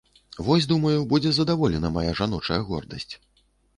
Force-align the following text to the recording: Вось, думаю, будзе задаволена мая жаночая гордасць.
Вось, 0.45 0.67
думаю, 0.71 1.03
будзе 1.11 1.33
задаволена 1.39 1.93
мая 1.99 2.11
жаночая 2.21 2.61
гордасць. 2.71 3.13